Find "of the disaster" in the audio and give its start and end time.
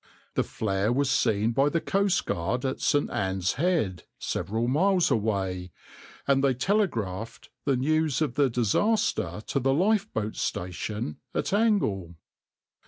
8.19-9.43